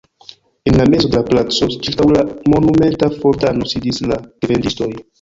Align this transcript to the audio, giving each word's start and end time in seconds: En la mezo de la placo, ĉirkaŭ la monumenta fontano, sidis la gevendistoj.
En 0.65 0.77
la 0.79 0.85
mezo 0.93 1.09
de 1.11 1.19
la 1.19 1.25
placo, 1.33 1.69
ĉirkaŭ 1.85 2.09
la 2.15 2.25
monumenta 2.55 3.13
fontano, 3.21 3.73
sidis 3.77 4.05
la 4.11 4.23
gevendistoj. 4.29 4.95